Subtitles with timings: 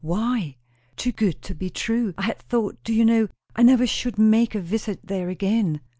[0.03, 0.55] "Why?"
[0.95, 2.15] "Too good to be true.
[2.17, 5.79] I had thought, do you know, I never should make a visit there again."